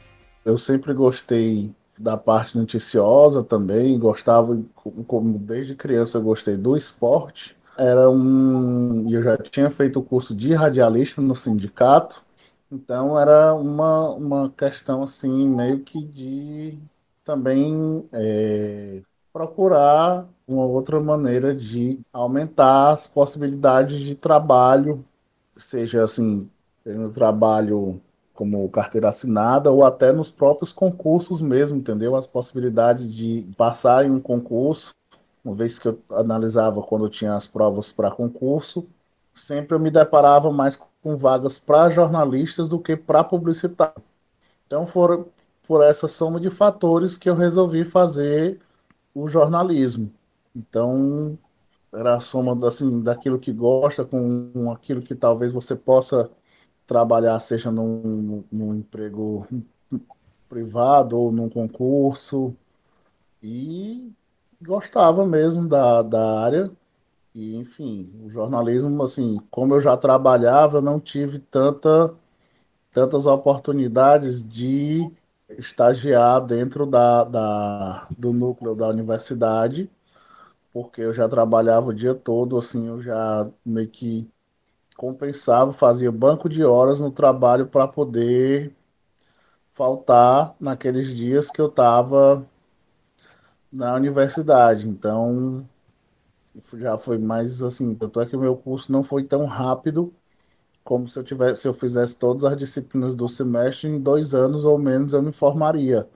Eu 0.45 0.57
sempre 0.57 0.93
gostei 0.93 1.73
da 1.97 2.17
parte 2.17 2.57
noticiosa 2.57 3.43
também, 3.43 3.97
gostava, 3.99 4.59
como 5.07 5.37
desde 5.37 5.75
criança 5.75 6.17
eu 6.17 6.23
gostei 6.23 6.57
do 6.57 6.75
esporte 6.75 7.55
era 7.77 8.09
um. 8.09 9.09
Eu 9.09 9.23
já 9.23 9.37
tinha 9.37 9.69
feito 9.69 9.99
o 9.99 10.03
curso 10.03 10.35
de 10.35 10.53
radialista 10.53 11.21
no 11.21 11.35
sindicato, 11.35 12.23
então 12.71 13.19
era 13.19 13.53
uma, 13.53 14.09
uma 14.09 14.49
questão 14.49 15.03
assim, 15.03 15.49
meio 15.49 15.79
que 15.79 16.03
de 16.03 16.77
também 17.23 18.07
é, 18.11 19.01
procurar 19.31 20.27
uma 20.47 20.65
outra 20.65 20.99
maneira 20.99 21.55
de 21.55 21.99
aumentar 22.11 22.91
as 22.91 23.07
possibilidades 23.07 23.99
de 23.99 24.15
trabalho, 24.15 25.03
seja 25.57 26.03
assim, 26.03 26.49
no 26.85 27.11
trabalho 27.11 28.01
como 28.43 28.69
carteira 28.69 29.07
assinada 29.07 29.71
ou 29.71 29.85
até 29.85 30.11
nos 30.11 30.29
próprios 30.29 30.73
concursos 30.73 31.39
mesmo, 31.41 31.77
entendeu? 31.77 32.13
As 32.13 32.27
possibilidades 32.27 33.11
de 33.13 33.47
passar 33.57 34.05
em 34.05 34.11
um 34.11 34.19
concurso 34.19 34.93
uma 35.43 35.55
vez 35.55 35.79
que 35.79 35.87
eu 35.87 35.99
analisava 36.11 36.81
quando 36.81 37.05
eu 37.05 37.09
tinha 37.09 37.35
as 37.35 37.45
provas 37.45 37.91
para 37.91 38.11
concurso, 38.11 38.85
sempre 39.33 39.75
eu 39.75 39.79
me 39.79 39.91
deparava 39.91 40.51
mais 40.51 40.79
com 41.01 41.17
vagas 41.17 41.57
para 41.57 41.89
jornalistas 41.89 42.69
do 42.69 42.79
que 42.79 42.95
para 42.95 43.23
publicitário. 43.23 44.01
Então 44.65 44.85
foram 44.87 45.25
por 45.67 45.83
essa 45.83 46.07
soma 46.07 46.39
de 46.39 46.49
fatores 46.49 47.17
que 47.17 47.29
eu 47.29 47.35
resolvi 47.35 47.83
fazer 47.83 48.59
o 49.13 49.27
jornalismo. 49.27 50.11
Então 50.55 51.37
era 51.93 52.15
a 52.15 52.19
soma 52.19 52.67
assim, 52.67 53.01
daquilo 53.01 53.39
que 53.39 53.51
gosta 53.51 54.03
com 54.03 54.71
aquilo 54.71 55.01
que 55.01 55.15
talvez 55.15 55.51
você 55.51 55.75
possa 55.75 56.29
trabalhar, 56.85 57.39
seja 57.39 57.71
num, 57.71 58.43
num 58.51 58.75
emprego 58.75 59.47
privado 60.49 61.17
ou 61.17 61.31
num 61.31 61.49
concurso. 61.49 62.55
E 63.41 64.11
gostava 64.61 65.25
mesmo 65.25 65.67
da, 65.67 66.01
da 66.01 66.41
área. 66.41 66.71
E, 67.35 67.55
enfim, 67.55 68.11
o 68.23 68.29
jornalismo, 68.29 69.03
assim, 69.03 69.39
como 69.49 69.73
eu 69.75 69.81
já 69.81 69.97
trabalhava, 69.97 70.79
não 70.81 70.99
tive 70.99 71.39
tanta, 71.39 72.13
tantas 72.93 73.25
oportunidades 73.25 74.43
de 74.47 75.09
estagiar 75.49 76.45
dentro 76.45 76.85
da, 76.85 77.23
da, 77.23 78.07
do 78.17 78.31
núcleo 78.33 78.75
da 78.75 78.87
universidade, 78.87 79.89
porque 80.73 81.01
eu 81.01 81.13
já 81.13 81.27
trabalhava 81.29 81.89
o 81.89 81.93
dia 81.93 82.15
todo, 82.15 82.57
assim, 82.57 82.87
eu 82.87 83.01
já 83.01 83.49
meio 83.65 83.89
que 83.89 84.27
compensava, 84.95 85.73
fazia 85.73 86.11
banco 86.11 86.47
de 86.47 86.63
horas 86.63 86.99
no 86.99 87.11
trabalho 87.11 87.67
para 87.67 87.87
poder 87.87 88.75
faltar 89.73 90.55
naqueles 90.59 91.15
dias 91.15 91.49
que 91.49 91.59
eu 91.59 91.67
estava 91.67 92.45
na 93.71 93.95
universidade. 93.95 94.87
Então, 94.87 95.67
já 96.73 96.97
foi 96.97 97.17
mais 97.17 97.61
assim, 97.61 97.95
tanto 97.95 98.21
é 98.21 98.25
que 98.25 98.35
o 98.35 98.39
meu 98.39 98.55
curso 98.55 98.91
não 98.91 99.03
foi 99.03 99.23
tão 99.23 99.45
rápido 99.45 100.13
como 100.83 101.07
se 101.07 101.17
eu 101.17 101.23
tivesse, 101.23 101.61
se 101.61 101.67
eu 101.67 101.73
fizesse 101.73 102.15
todas 102.15 102.43
as 102.43 102.57
disciplinas 102.57 103.15
do 103.15 103.27
semestre 103.27 103.87
em 103.87 103.99
dois 103.99 104.33
anos 104.33 104.65
ou 104.65 104.77
menos 104.77 105.13
eu 105.13 105.21
me 105.21 105.31
formaria. 105.31 106.07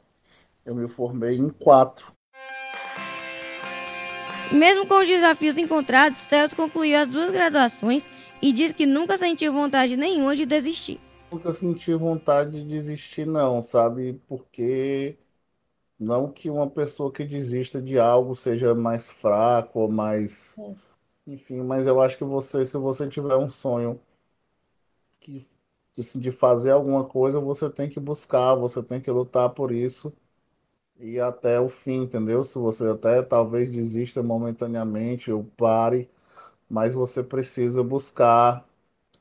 Eu 0.65 0.75
me 0.75 0.87
formei 0.89 1.37
em 1.37 1.49
quatro. 1.49 2.11
Mesmo 4.51 4.85
com 4.85 5.01
os 5.01 5.07
desafios 5.07 5.57
encontrados, 5.57 6.19
Celso 6.19 6.55
concluiu 6.55 6.97
as 6.97 7.07
duas 7.07 7.31
graduações 7.31 8.09
e 8.41 8.51
diz 8.53 8.71
que 8.71 8.85
nunca 8.85 9.17
sentiu 9.17 9.51
vontade 9.53 9.97
nenhuma 9.97 10.35
de 10.35 10.45
desistir. 10.45 10.99
Nunca 11.31 11.53
senti 11.53 11.93
vontade 11.93 12.51
de 12.51 12.65
desistir, 12.65 13.25
não, 13.25 13.61
sabe? 13.61 14.19
Porque 14.27 15.17
não 15.99 16.31
que 16.31 16.49
uma 16.49 16.69
pessoa 16.69 17.11
que 17.11 17.25
desista 17.25 17.81
de 17.81 17.99
algo 17.99 18.35
seja 18.35 18.73
mais 18.73 19.09
fraco 19.09 19.79
ou 19.79 19.91
mais. 19.91 20.55
Enfim, 21.25 21.61
mas 21.61 21.85
eu 21.85 21.99
acho 21.99 22.17
que 22.17 22.23
você, 22.23 22.65
se 22.65 22.77
você 22.77 23.07
tiver 23.09 23.35
um 23.35 23.49
sonho 23.49 23.99
que 25.19 25.45
assim, 25.97 26.19
de 26.19 26.31
fazer 26.31 26.71
alguma 26.71 27.03
coisa, 27.03 27.39
você 27.39 27.69
tem 27.69 27.89
que 27.89 27.99
buscar, 27.99 28.55
você 28.55 28.81
tem 28.83 29.01
que 29.01 29.11
lutar 29.11 29.49
por 29.49 29.71
isso 29.71 30.13
e 30.99 31.19
até 31.19 31.59
o 31.59 31.69
fim, 31.69 32.03
entendeu? 32.03 32.43
Se 32.43 32.57
você 32.57 32.85
até 32.87 33.21
talvez 33.21 33.69
desista 33.69 34.23
momentaneamente 34.23 35.31
ou 35.31 35.43
pare, 35.43 36.09
mas 36.69 36.93
você 36.93 37.23
precisa 37.23 37.83
buscar 37.83 38.65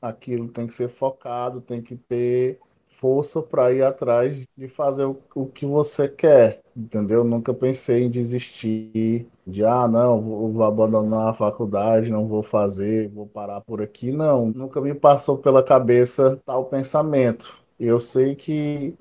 aquilo, 0.01 0.47
tem 0.47 0.67
que 0.67 0.73
ser 0.73 0.89
focado, 0.89 1.61
tem 1.61 1.81
que 1.81 1.95
ter 1.95 2.59
força 2.99 3.41
para 3.41 3.71
ir 3.71 3.83
atrás 3.83 4.35
de 4.57 4.67
fazer 4.67 5.05
o, 5.05 5.17
o, 5.35 5.45
que 5.45 5.65
você 5.65 6.07
quer, 6.07 6.61
entendeu? 6.75 7.23
Nunca 7.23 7.53
pensei 7.53 8.03
em 8.03 8.09
desistir 8.09 9.27
de, 9.45 9.63
ah, 9.63 9.87
não, 9.87 10.21
vou, 10.21 10.51
vou 10.51 10.63
abandonar 10.63 11.29
a 11.29 11.33
faculdade, 11.33 12.09
não 12.11 12.27
vou 12.27 12.41
fazer, 12.41 13.09
vou 13.09 13.27
parar 13.27 13.61
por 13.61 13.81
aqui. 13.81 14.11
Não, 14.11 14.47
nunca 14.47 14.81
me 14.81 14.93
passou 14.95 15.37
pela 15.37 15.63
cabeça 15.63 16.39
tal 16.45 16.65
pensamento. 16.65 17.53
Eu 17.79 17.99
sei 17.99 18.35
que 18.35 18.95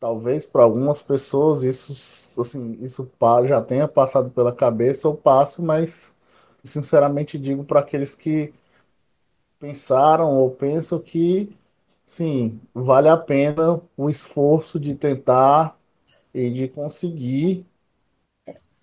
talvez 0.00 0.44
para 0.44 0.64
algumas 0.64 1.00
pessoas 1.00 1.62
isso, 1.62 2.40
assim, 2.40 2.78
isso 2.82 3.08
já 3.46 3.60
tenha 3.62 3.88
passado 3.88 4.30
pela 4.30 4.52
cabeça 4.52 5.08
ou 5.08 5.16
passe, 5.16 5.62
mas 5.62 6.15
sinceramente 6.66 7.38
digo 7.38 7.64
para 7.64 7.80
aqueles 7.80 8.14
que 8.14 8.52
pensaram 9.58 10.34
ou 10.34 10.50
pensam 10.50 10.98
que 10.98 11.54
sim, 12.06 12.60
vale 12.74 13.08
a 13.08 13.16
pena 13.16 13.80
o 13.96 14.08
esforço 14.10 14.80
de 14.80 14.94
tentar 14.94 15.78
e 16.34 16.50
de 16.50 16.68
conseguir 16.68 17.66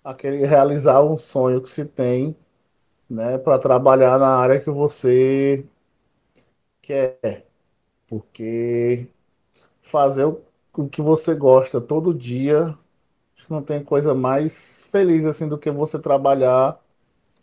aquele 0.02 0.44
realizar 0.46 1.02
um 1.02 1.18
sonho 1.18 1.62
que 1.62 1.68
se 1.70 1.84
tem, 1.84 2.36
né, 3.10 3.38
para 3.38 3.58
trabalhar 3.58 4.18
na 4.18 4.28
área 4.36 4.60
que 4.60 4.70
você 4.70 5.64
quer, 6.82 7.46
porque 8.08 9.08
fazer 9.82 10.24
o, 10.26 10.42
que 10.90 11.02
você 11.02 11.34
gosta 11.34 11.80
todo 11.80 12.14
dia 12.14 12.76
não 13.50 13.62
tem 13.62 13.84
coisa 13.84 14.14
mais 14.14 14.82
feliz 14.90 15.24
assim 15.26 15.48
do 15.48 15.58
que 15.58 15.70
você 15.70 15.98
trabalhar 15.98 16.80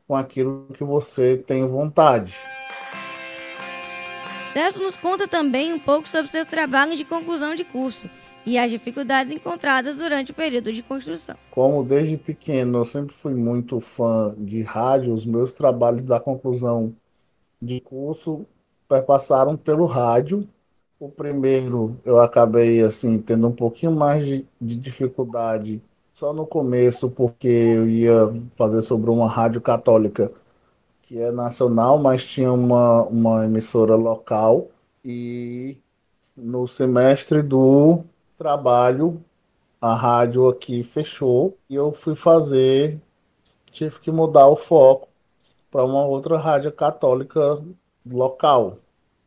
com 0.07 0.15
aquilo 0.15 0.67
que 0.73 0.83
você 0.83 1.37
tem 1.37 1.67
vontade. 1.67 2.35
Celso 4.51 4.81
nos 4.81 4.97
conta 4.97 5.27
também 5.27 5.71
um 5.71 5.79
pouco 5.79 6.09
sobre 6.09 6.29
seus 6.29 6.45
trabalhos 6.45 6.97
de 6.97 7.05
conclusão 7.05 7.55
de 7.55 7.63
curso 7.63 8.09
e 8.45 8.57
as 8.57 8.69
dificuldades 8.69 9.31
encontradas 9.31 9.97
durante 9.97 10.31
o 10.31 10.35
período 10.35 10.73
de 10.73 10.83
construção. 10.83 11.35
Como 11.49 11.83
desde 11.83 12.17
pequeno 12.17 12.79
eu 12.79 12.85
sempre 12.85 13.15
fui 13.15 13.33
muito 13.33 13.79
fã 13.79 14.33
de 14.37 14.61
rádio, 14.61 15.13
os 15.13 15.25
meus 15.25 15.53
trabalhos 15.53 16.03
da 16.05 16.19
conclusão 16.19 16.93
de 17.61 17.79
curso 17.79 18.45
passaram 19.07 19.55
pelo 19.55 19.85
rádio. 19.85 20.47
O 20.99 21.09
primeiro 21.09 21.97
eu 22.03 22.19
acabei 22.19 22.81
assim 22.81 23.19
tendo 23.19 23.47
um 23.47 23.53
pouquinho 23.53 23.91
mais 23.93 24.25
de, 24.25 24.45
de 24.59 24.75
dificuldade 24.75 25.81
só 26.21 26.31
no 26.31 26.45
começo, 26.45 27.09
porque 27.09 27.47
eu 27.47 27.89
ia 27.89 28.31
fazer 28.55 28.83
sobre 28.83 29.09
uma 29.09 29.27
rádio 29.27 29.59
católica 29.59 30.31
que 31.01 31.19
é 31.19 31.31
nacional, 31.31 31.97
mas 31.97 32.23
tinha 32.23 32.53
uma, 32.53 33.01
uma 33.05 33.43
emissora 33.43 33.95
local. 33.95 34.67
E 35.03 35.79
no 36.37 36.67
semestre 36.67 37.41
do 37.41 38.03
trabalho, 38.37 39.19
a 39.81 39.95
rádio 39.95 40.47
aqui 40.47 40.83
fechou 40.83 41.57
e 41.67 41.73
eu 41.73 41.91
fui 41.91 42.13
fazer, 42.13 43.01
tive 43.71 43.99
que 43.99 44.11
mudar 44.11 44.47
o 44.47 44.55
foco 44.55 45.07
para 45.71 45.83
uma 45.83 46.05
outra 46.05 46.37
rádio 46.37 46.71
católica 46.71 47.59
local. 48.05 48.77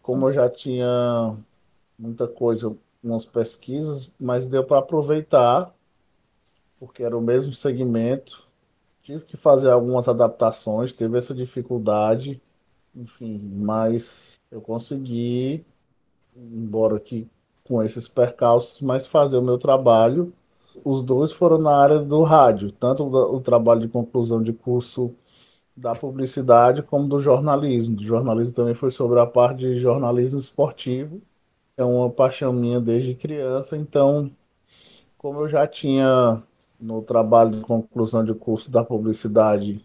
Como 0.01 0.29
eu 0.29 0.33
já 0.33 0.49
tinha 0.49 1.37
muita 1.99 2.29
coisa, 2.29 2.73
umas 3.03 3.25
pesquisas, 3.25 4.09
mas 4.17 4.47
deu 4.47 4.63
para 4.63 4.79
aproveitar, 4.79 5.75
porque 6.79 7.03
era 7.03 7.17
o 7.17 7.21
mesmo 7.21 7.55
segmento 7.55 8.45
tive 9.05 9.25
que 9.27 9.37
fazer 9.37 9.71
algumas 9.71 10.09
adaptações, 10.09 10.93
teve 10.93 11.19
essa 11.19 11.35
dificuldade, 11.35 12.41
enfim, 12.97 13.39
mas 13.39 14.41
eu 14.51 14.63
consegui, 14.63 15.65
embora 16.35 16.99
que 16.99 17.29
com 17.65 17.83
esses 17.83 18.09
percalços, 18.09 18.81
mas 18.81 19.07
fazer 19.07 19.37
o 19.37 19.43
meu 19.43 19.59
trabalho. 19.59 20.33
Os 20.85 21.03
dois 21.03 21.33
foram 21.33 21.59
na 21.59 21.77
área 21.77 21.99
do 22.01 22.23
rádio, 22.23 22.73
tanto 22.73 23.05
o 23.05 23.41
trabalho 23.41 23.81
de 23.83 23.89
conclusão 23.89 24.43
de 24.43 24.53
curso 24.53 25.15
da 25.77 25.93
publicidade 25.93 26.83
como 26.83 27.09
do 27.09 27.21
jornalismo. 27.21 27.97
Do 27.97 28.05
jornalismo 28.05 28.55
também 28.55 28.75
foi 28.75 28.91
sobre 28.91 29.21
a 29.21 29.27
parte 29.27 29.59
de 29.61 29.77
jornalismo 29.77 30.39
esportivo. 30.39 31.23
É 31.77 31.85
uma 31.85 32.11
paixão 32.11 32.53
minha 32.53 32.81
desde 32.81 33.15
criança, 33.15 33.77
então, 33.77 34.31
como 35.19 35.41
eu 35.41 35.49
já 35.49 35.67
tinha 35.67 36.43
no 36.85 37.01
trabalho 37.01 37.51
de 37.53 37.61
conclusão 37.63 38.23
de 38.23 38.35
curso 38.35 38.71
da 38.71 38.85
publicidade 38.85 39.83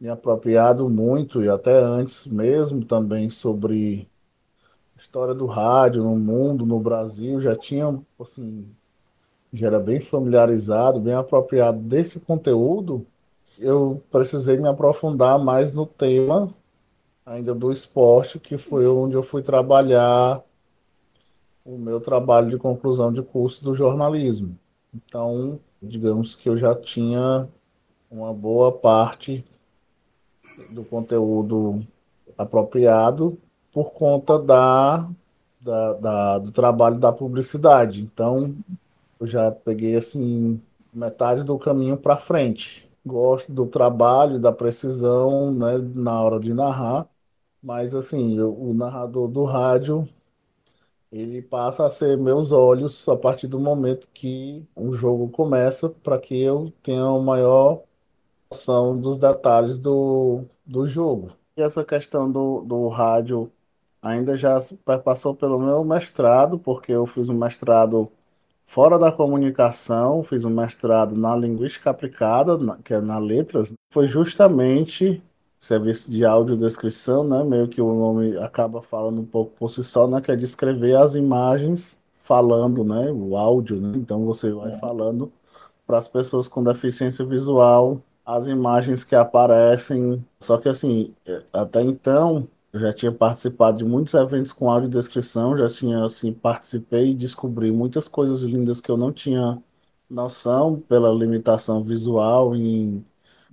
me 0.00 0.08
apropriado 0.08 0.88
muito 0.88 1.42
e 1.42 1.48
até 1.48 1.76
antes 1.76 2.26
mesmo 2.28 2.84
também 2.84 3.28
sobre 3.28 4.08
história 4.96 5.34
do 5.34 5.46
rádio 5.46 6.04
no 6.04 6.16
mundo, 6.16 6.64
no 6.64 6.78
Brasil, 6.78 7.40
já 7.40 7.56
tinha 7.56 8.00
assim, 8.20 8.64
já 9.52 9.66
era 9.66 9.80
bem 9.80 9.98
familiarizado, 9.98 11.00
bem 11.00 11.14
apropriado 11.14 11.80
desse 11.80 12.20
conteúdo. 12.20 13.04
Eu 13.58 14.00
precisei 14.08 14.56
me 14.56 14.68
aprofundar 14.68 15.40
mais 15.40 15.72
no 15.72 15.86
tema 15.86 16.54
ainda 17.26 17.52
do 17.52 17.72
esporte, 17.72 18.38
que 18.38 18.56
foi 18.56 18.86
onde 18.86 19.14
eu 19.14 19.24
fui 19.24 19.42
trabalhar 19.42 20.40
o 21.64 21.76
meu 21.76 22.00
trabalho 22.00 22.48
de 22.48 22.58
conclusão 22.58 23.12
de 23.12 23.22
curso 23.22 23.62
do 23.64 23.74
jornalismo. 23.74 24.56
Então, 24.94 25.58
digamos 25.82 26.36
que 26.36 26.48
eu 26.48 26.56
já 26.56 26.74
tinha 26.74 27.48
uma 28.10 28.32
boa 28.32 28.70
parte 28.70 29.44
do 30.70 30.84
conteúdo 30.84 31.84
apropriado 32.38 33.36
por 33.72 33.92
conta 33.92 34.38
da, 34.38 35.08
da, 35.60 35.92
da, 35.94 36.38
do 36.38 36.52
trabalho 36.52 36.98
da 36.98 37.12
publicidade. 37.12 38.02
Então, 38.02 38.54
eu 39.18 39.26
já 39.26 39.50
peguei 39.50 39.96
assim 39.96 40.60
metade 40.92 41.42
do 41.42 41.58
caminho 41.58 41.96
para 41.96 42.16
frente. 42.16 42.88
Gosto 43.04 43.50
do 43.50 43.66
trabalho, 43.66 44.38
da 44.38 44.52
precisão, 44.52 45.52
né, 45.52 45.78
na 45.78 46.20
hora 46.22 46.38
de 46.38 46.54
narrar, 46.54 47.08
mas 47.62 47.94
assim, 47.94 48.38
eu, 48.38 48.52
o 48.54 48.72
narrador 48.72 49.26
do 49.28 49.44
rádio 49.44 50.08
ele 51.12 51.42
passa 51.42 51.84
a 51.84 51.90
ser 51.90 52.16
meus 52.16 52.52
olhos 52.52 53.06
a 53.06 53.14
partir 53.14 53.46
do 53.46 53.60
momento 53.60 54.08
que 54.14 54.66
o 54.74 54.94
jogo 54.94 55.28
começa, 55.28 55.90
para 55.90 56.18
que 56.18 56.40
eu 56.40 56.72
tenha 56.82 57.04
uma 57.04 57.22
maior 57.22 57.82
noção 58.50 58.98
dos 58.98 59.18
detalhes 59.18 59.78
do, 59.78 60.44
do 60.64 60.86
jogo. 60.86 61.32
E 61.56 61.60
essa 61.62 61.84
questão 61.84 62.30
do, 62.30 62.62
do 62.62 62.88
rádio 62.88 63.52
ainda 64.00 64.38
já 64.38 64.58
passou 65.04 65.34
pelo 65.34 65.58
meu 65.58 65.84
mestrado, 65.84 66.58
porque 66.58 66.92
eu 66.92 67.06
fiz 67.06 67.28
um 67.28 67.34
mestrado 67.34 68.10
fora 68.66 68.98
da 68.98 69.12
comunicação, 69.12 70.24
fiz 70.24 70.44
um 70.44 70.50
mestrado 70.50 71.14
na 71.14 71.36
linguística 71.36 71.90
aplicada, 71.90 72.58
que 72.82 72.94
é 72.94 73.00
na 73.02 73.18
letras, 73.18 73.70
foi 73.92 74.08
justamente 74.08 75.22
serviço 75.62 76.10
de 76.10 76.24
audiodescrição, 76.24 77.22
né? 77.22 77.44
Meio 77.44 77.68
que 77.68 77.80
o 77.80 77.94
nome 77.94 78.36
acaba 78.38 78.82
falando 78.82 79.20
um 79.20 79.24
pouco 79.24 79.52
por 79.56 79.70
si 79.70 79.84
só, 79.84 80.08
né? 80.08 80.20
Que 80.20 80.32
é 80.32 80.36
descrever 80.36 80.96
as 80.96 81.14
imagens 81.14 81.96
falando, 82.24 82.82
né? 82.82 83.12
O 83.12 83.36
áudio, 83.36 83.80
né? 83.80 83.92
Então 83.96 84.24
você 84.26 84.50
vai 84.50 84.72
é. 84.72 84.78
falando 84.78 85.32
para 85.86 85.98
as 85.98 86.08
pessoas 86.08 86.48
com 86.48 86.64
deficiência 86.64 87.24
visual 87.24 88.02
as 88.24 88.46
imagens 88.46 89.04
que 89.04 89.14
aparecem. 89.14 90.24
Só 90.40 90.58
que 90.58 90.68
assim, 90.68 91.14
é, 91.26 91.42
até 91.52 91.80
então 91.82 92.48
eu 92.72 92.80
já 92.80 92.92
tinha 92.92 93.12
participado 93.12 93.78
de 93.78 93.84
muitos 93.84 94.14
eventos 94.14 94.52
com 94.52 94.70
audiodescrição, 94.70 95.56
já 95.56 95.68
tinha 95.68 96.04
assim 96.04 96.32
participei 96.32 97.10
e 97.10 97.14
descobri 97.14 97.70
muitas 97.70 98.08
coisas 98.08 98.40
lindas 98.42 98.80
que 98.80 98.90
eu 98.90 98.96
não 98.96 99.12
tinha 99.12 99.62
noção 100.10 100.80
pela 100.80 101.12
limitação 101.12 101.84
visual 101.84 102.54
em 102.56 103.04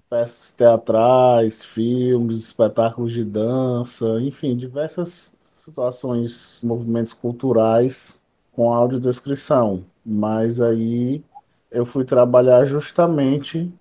peças 0.10 0.52
teatrais, 0.54 1.64
filmes, 1.64 2.40
espetáculos 2.40 3.14
de 3.14 3.24
dança, 3.24 4.20
enfim, 4.22 4.58
diversas 4.58 5.32
situações, 5.64 6.60
movimentos 6.64 7.14
culturais 7.14 8.20
com 8.52 8.74
audiodescrição. 8.74 9.86
Mas 10.04 10.60
aí 10.60 11.24
eu 11.70 11.86
fui 11.86 12.04
trabalhar 12.04 12.66
justamente 12.66 13.72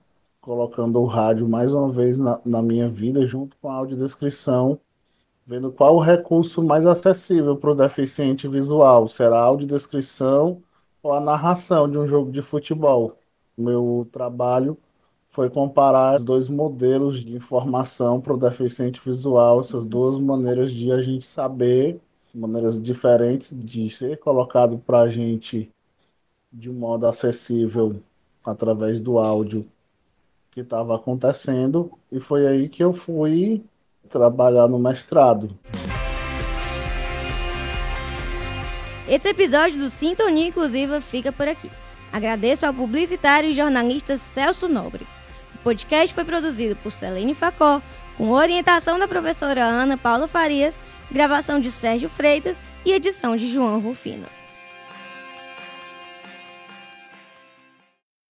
colocando 0.41 1.01
o 1.01 1.07
rádio 1.07 1.49
mais 1.49 1.73
uma 1.73 1.91
vez 1.91 2.19
na, 2.19 2.41
na 2.45 2.63
minha 2.63 2.89
vida, 2.89 3.27
junto 3.27 3.57
com 3.61 3.71
a 3.71 3.75
audiodescrição, 3.75 4.79
vendo 5.47 5.73
qual 5.73 5.97
o 5.97 6.01
recurso 6.01 6.63
mais 6.63 6.87
acessível 6.87 7.57
para 7.57 7.71
o 7.71 7.75
deficiente 7.75 8.47
visual. 8.47 9.09
Será 9.09 9.39
a 9.39 9.45
audiodescrição 9.45 10.63
ou 11.03 11.13
a 11.13 11.21
narração 11.21 11.91
de 11.91 11.97
um 11.97 12.07
jogo 12.07 12.31
de 12.31 12.43
futebol? 12.43 13.19
Meu 13.57 14.07
trabalho 14.13 14.77
foi 15.31 15.49
comparar 15.49 16.19
os 16.19 16.25
dois 16.25 16.49
modelos 16.49 17.25
de 17.25 17.37
informação 17.37 18.21
para 18.21 18.35
o 18.35 18.39
deficiente 18.39 19.01
visual, 19.05 19.61
essas 19.61 19.85
duas 19.85 20.21
maneiras 20.21 20.73
de 20.73 20.91
a 20.91 21.01
gente 21.01 21.27
saber 21.27 22.01
maneiras 22.35 22.81
diferentes 22.81 23.51
de 23.53 23.91
ser 23.91 24.19
colocado 24.19 24.79
para 24.79 25.01
a 25.01 25.09
gente 25.09 25.71
de 26.53 26.71
modo 26.71 27.07
acessível 27.07 28.01
através 28.45 29.01
do 29.01 29.19
áudio 29.19 29.67
que 30.51 30.61
estava 30.61 30.97
acontecendo 30.97 31.91
e 32.11 32.21
foi 32.21 32.47
aí 32.47 32.69
que 32.69 32.83
eu 32.83 32.93
fui 32.93 33.63
trabalhar 34.09 34.69
no 34.69 34.79
mestrado. 34.79 35.51
Esse 39.09 39.29
episódio 39.29 39.79
do 39.79 39.91
Sintonia 39.91 40.47
Inclusiva 40.47 41.01
fica 41.01 41.33
por 41.33 41.49
aqui. 41.49 41.71
Agradeço 42.13 42.67
ao 42.67 42.75
publicitário 42.75 43.51
e 43.51 43.55
jornalista 43.55 44.17
Celso 44.17 44.69
Nobre. 44.69 45.18
O 45.61 45.65
podcast 45.65 46.15
foi 46.15 46.25
produzido 46.25 46.77
por 46.77 46.93
Selene 46.93 47.35
Facó, 47.35 47.83
com 48.17 48.31
orientação 48.31 48.99
da 48.99 49.09
professora 49.09 49.65
Ana 49.65 49.97
Paula 49.97 50.29
Farias, 50.29 50.79
gravação 51.11 51.61
de 51.61 51.71
Sérgio 51.71 52.09
Freitas 52.09 52.61
e 52.85 52.93
edição 52.93 53.37
de 53.37 53.49
João 53.49 53.81
Rufino. 53.81 54.38